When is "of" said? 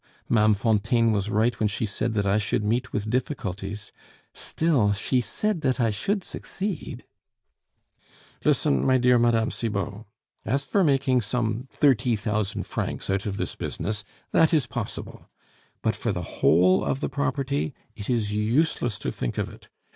13.27-13.37, 16.83-16.99, 19.37-19.49